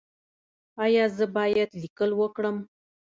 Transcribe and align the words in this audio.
ایا 0.83 1.05
زه 1.17 1.25
باید 1.35 1.69
لیکل 1.81 2.11
وکړم؟ 2.15 2.57